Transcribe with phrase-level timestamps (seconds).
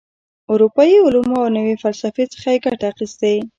[0.53, 3.33] اروپايي علومو او نوي فسلفې څخه یې ګټه اخیستې.